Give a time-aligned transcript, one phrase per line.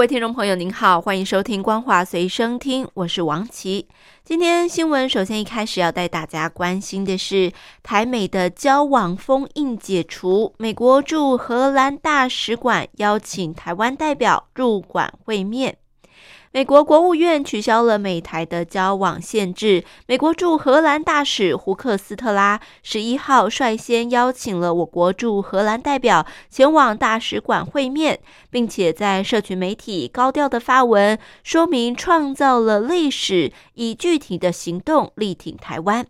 [0.00, 3.86] 各位听众朋友，您好，欢迎收听《光华随身听》，我是王琦。
[4.24, 15.76] 今天新闻首先一开始要带大家关心的是台美的交往封印解除，美国驻荷兰大使馆邀请台湾代表入馆会面。
[16.52, 19.84] 美国国务院取消了美台的交往限制。
[20.08, 28.18] 美国驻荷兰大使胡克斯特拉十一号率先邀请了我国驻荷兰代表前往大使馆会面，
[28.50, 36.04] 并且在社群媒体高调的发文，说明创造了历史，以具体的行动力挺台湾。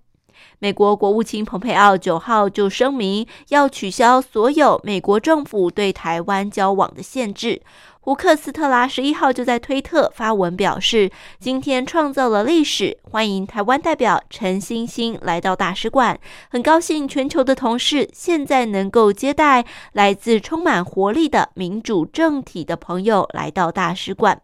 [0.58, 7.60] 美国国务卿蓬佩奥九号就声明要取消所有美国政府对台湾交往的限制。
[8.02, 24.40] 胡克斯特拉十一号就在推特发文表示，今天创造了历史，欢迎台湾代表陈欣欣来到大使馆，很高兴全球的同事现在能够接待来自充满活力的民主政体的朋友来到大使馆。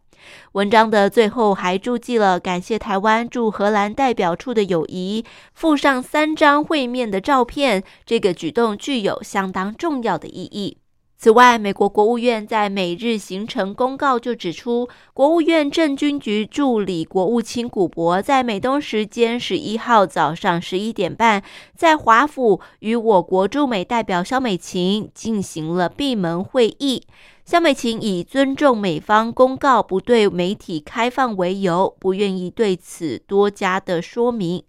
[0.52, 10.76] 文章的最后还注记了感谢台湾驻荷兰代表处的友谊，附上三张会面的照片，这个举动具有相当重要的意义。
[11.18, 21.42] 此外，美国国务院在美日行程公告就指出，国务院政军局助理国务卿古博在美东时间十一号早上十一点半，
[21.74, 27.02] 在华府与我国驻美代表肖美琴进行了闭门会议。
[27.46, 34.62] 肖美琴以尊重美方公告不对媒体开放为由，不愿意对此多加的说明。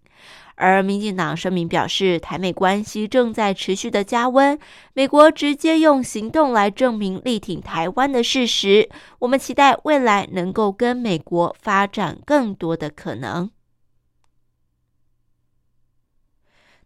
[0.57, 4.57] 而民进党声明表示，台美关系正在持续的加温，
[4.93, 8.89] 美国直接用行动来证明力挺台湾的事实。
[9.19, 13.49] 我们期待未来能够跟美国发展更多的可能。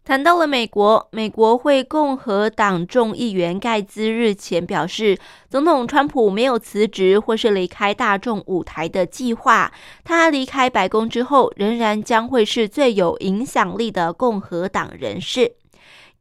[0.04, 5.16] 谈到了美国，美国会共和党众议员盖兹日前表示，
[5.48, 9.72] 总统川普没有辞职或是离开大众舞台的计划。
[10.02, 15.52] 他离开白宫之后，仍然将会是最有影响力的共和党人士。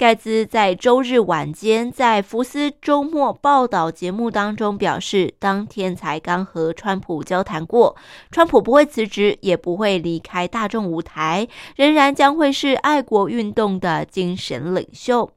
[0.01, 7.95] 盖兹在周日晚间在福斯周末报道节目当中表示，当天才刚和川普交谈过，
[8.31, 15.29] 川普不会辞职，也不会离开大众舞台，仍然将会是爱国运动的精神领袖。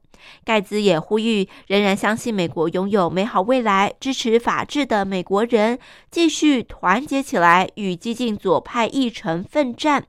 [0.43, 5.77] 盖兹也呼吁，仍然相信美国拥有美好未来，支持法治的美国人
[6.09, 10.05] 继续团结起来，与激进左派议程奋战。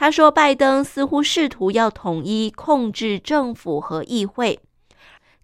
[0.00, 4.60] 他说，拜登似乎试图要统一控制政府和议会。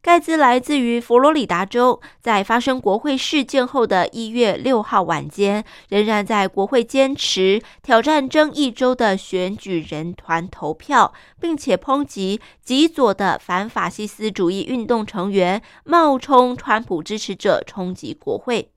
[0.00, 18.70] 盖茨来自于佛罗里达州，在发生国会事件后的一月六号晚间，仍然在国会坚持挑战争议州的选举人团投票，并且抨击极左的反法西斯主义运动成员冒充川普支持者冲击国会。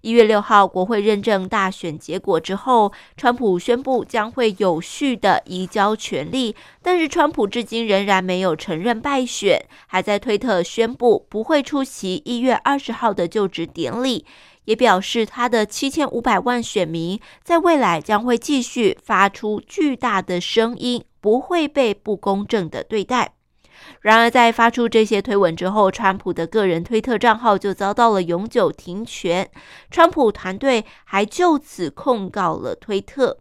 [0.00, 14.24] 一月六号，国会认证大选结果之后，川普宣布将会有序的移交权力，但是川普至今仍然没有承认败选，还在推特宣布不会出席一月二十号的就职典礼，
[14.64, 23.37] 也表示他的七千五百万选民在未来将会继续发出巨大的声音，不会被不公正的对待。
[24.00, 29.48] 然而，在发出这些推文之后，川普的个人推特账号就遭到了永久停权。
[29.90, 33.38] 川普团队还就此控告了推特。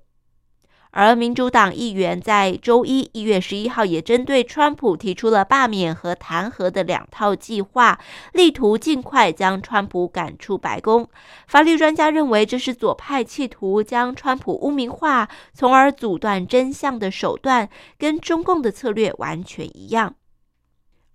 [0.92, 8.00] 而民主党议员在周一一月十一号也针对川普提出了罢免和弹劾的两套计划，
[8.34, 11.08] 力图尽快将川普赶出白宫。
[11.48, 17.69] 法律专家认为，这是左派企图将川普污名化，从而阻断真相的手段，
[18.00, 20.16] 跟中共的策略完全一样。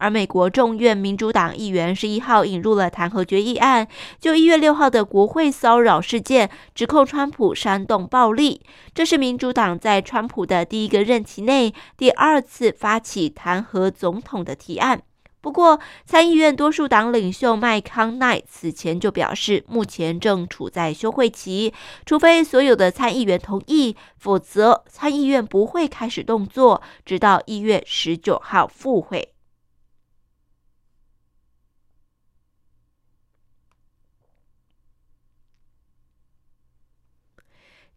[0.02, 3.86] 而美国众院民主党议员十一号引入了弹劾决议案，
[4.18, 8.60] 就一月六号的国会骚扰事件，指控川普煽动暴力。
[8.92, 15.00] 这是民主党在川普的第一个任期内第二次发起弹劾总统的提案。
[15.40, 21.72] 不过，参议院多数党领袖麦康奈此前就表示，目前正处在休会期，
[22.04, 29.28] 除非所有的参议员同意，否则参议院不会开始动作，直到一月十九号复会。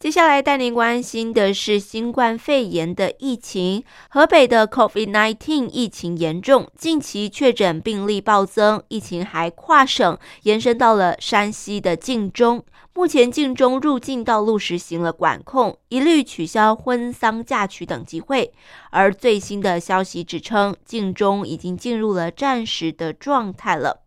[0.05, 3.83] 接下来带您关心的是新冠肺炎的疫情。
[4.07, 12.63] 河北的 COVID-19 疫情严重，近期确诊病例暴增，疫情还跨省延伸到了山西的晋中。
[12.93, 18.53] 目前晋中入境道路实行了管控，一律取消婚丧嫁娶等集会。
[18.91, 24.04] 而最新的消息指称，晋中已经进入了战时的状态了。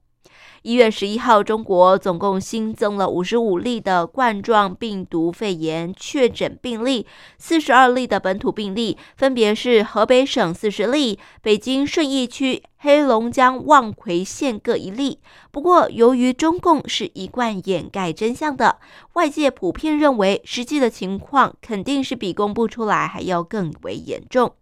[0.63, 7.07] 一月十一号，中国总共新增了五十五例的冠状病毒肺炎确诊病例，
[7.39, 15.21] 四十二例的本土病例，分别是河北省四十例，北京顺义区、黑龙江望奎县各一例。
[15.53, 18.79] 不过，由于中共是一贯掩盖真相的，
[19.13, 24.53] 外界普遍认为实际的情况肯定是比公布出来还要更为严重。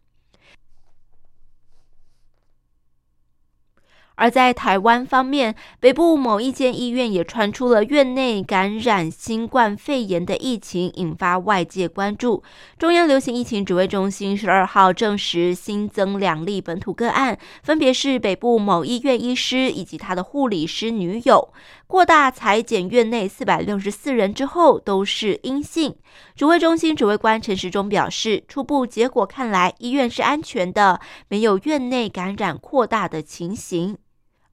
[4.17, 12.43] 而在台湾方面，北部某一间医院也传出了院内感染新冠肺炎的疫情，引发外界关注。
[12.79, 21.53] 中央流行疫情指挥中心十二号证实新增两例本土个案，分别是北部某医院医师以及他的护理师女友。
[21.87, 25.95] 扩大裁检院内四百六十四人之后都是阴性。
[26.35, 33.99] 指挥中心指挥官陈时中表示，初步结果看来，医院是安全的，没有院内感染扩大的情形。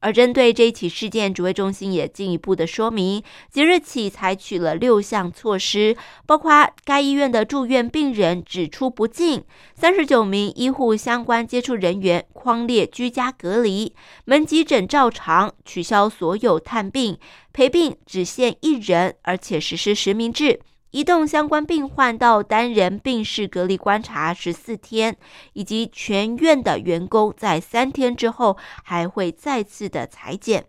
[0.03, 5.95] 而针对这一起事件，指挥中心也进一步的说明，即日起采取了六项措施，
[6.25, 13.95] 包括该医院的住院病人只出不进，三十九名医护相关接触人员框列居家隔离，
[14.25, 17.17] 门急诊照常，取消所有探病
[17.53, 20.59] 陪病只限一人，而且实施实名制。
[20.93, 25.17] 移动相关病患到单人病室隔离观察十四天，
[25.53, 30.67] 以及全院的员工在三天之后还会再次的裁剪。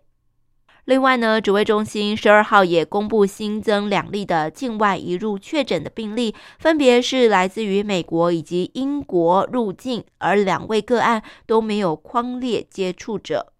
[0.85, 13.53] 另外呢，指挥中心十二号也公布新增两例的境外移入确诊的病例，分别是来自于美国以及英国入境，而两位个案都没有框列接触者。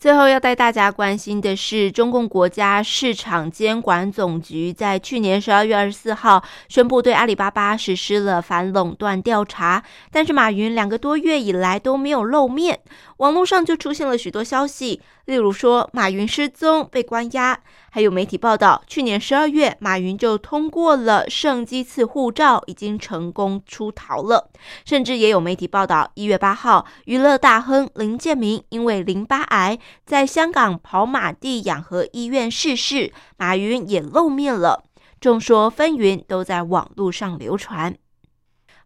[0.00, 12.80] 最后要带大家关心的是，中共国家市场监管总局在去年十二月二十四号宣布对阿里巴巴实施了反垄断调查，但是马云两个多月以来都没有露面，
[13.20, 14.98] 网络上就出现了许多消息。
[15.26, 17.58] 例如说，马云失踪被关押，
[17.90, 24.50] 还有媒体报道，去年十二月马云就通过了圣基次护照，已经成功出逃了。
[24.86, 34.84] 甚至也有媒体报道，一月八号，娱乐大亨林建明因为淋巴癌在香港跑马地养和医院逝世，马云也露面了。
[35.20, 37.94] 众说纷纭，都在网络上流传。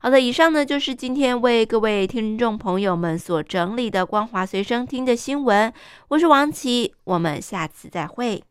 [0.05, 5.73] 好的，以上呢就是今天为各位听众朋友们所整理的光华随身听的新闻。
[6.09, 8.45] 我是王琦，我们下次再会。